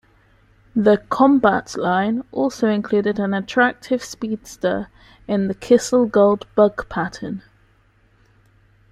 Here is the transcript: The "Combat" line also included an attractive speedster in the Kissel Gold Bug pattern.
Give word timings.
The 0.75 0.97
"Combat" 1.09 1.77
line 1.77 2.23
also 2.31 2.67
included 2.67 3.19
an 3.19 3.35
attractive 3.35 4.03
speedster 4.03 4.87
in 5.27 5.47
the 5.47 5.53
Kissel 5.53 6.07
Gold 6.07 6.47
Bug 6.55 6.89
pattern. 6.89 7.43